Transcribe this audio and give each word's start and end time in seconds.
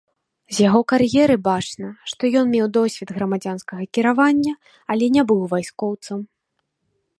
З 0.55 0.61
яго 0.67 0.79
кар'еры 0.91 1.35
бачна, 1.47 1.89
што 2.13 2.23
ён 2.41 2.45
меў 2.55 2.67
досвед 2.79 3.09
грамадзянскага 3.19 3.83
кіравання, 3.97 4.53
але 4.95 5.05
не 5.19 5.23
быў 5.33 5.41
вайскоўцам. 5.55 6.19